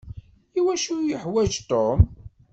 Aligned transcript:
I 0.57 0.59
wacu 0.65 0.91
iyi-yuḥwaǧ 0.95 1.51
Tom? 1.69 1.99